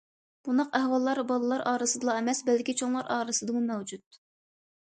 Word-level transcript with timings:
بۇنداق 0.45 0.77
ئەھۋاللار 0.79 1.21
بالىلار 1.31 1.63
ئارىسىدىلا 1.73 2.15
ئەمەس، 2.21 2.41
بەلكى 2.49 2.75
چوڭلار 2.81 3.15
ئارىسىدىمۇ 3.17 3.63
مەۋجۇت. 3.71 4.21